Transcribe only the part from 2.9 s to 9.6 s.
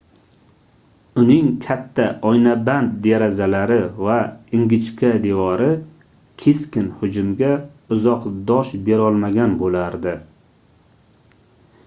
derazalari va ingichka devori keskin hujumga uzoq dosh berolmagan